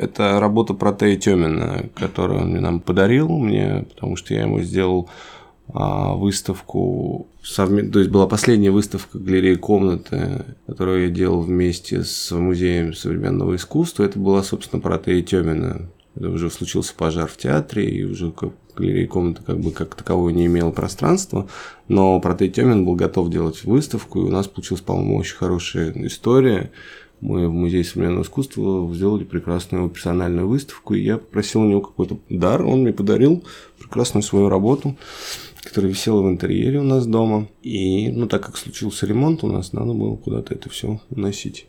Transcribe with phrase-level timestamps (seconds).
[0.00, 5.10] Это работа Протея Тёмина, которую он нам подарил мне, потому что я ему сделал
[5.74, 7.26] а, выставку
[7.56, 14.04] то есть была последняя выставка галереи комнаты, которую я делал вместе с музеем современного искусства.
[14.04, 15.90] Это была, собственно, Протея Тёмина.
[16.14, 20.30] Это уже случился пожар в театре, и уже как галерея комнаты как бы как такового
[20.30, 21.46] не имела пространства,
[21.88, 26.70] но Протей Тёмин был готов делать выставку, и у нас получилась, по-моему, очень хорошая история.
[27.20, 32.18] Мы в Музее современного искусства сделали прекрасную персональную выставку, и я попросил у него какой-то
[32.28, 33.44] дар, он мне подарил
[33.78, 34.96] прекрасную свою работу
[35.62, 37.48] которая висела в интерьере у нас дома.
[37.62, 41.66] И, ну, так как случился ремонт у нас, надо было куда-то это все уносить.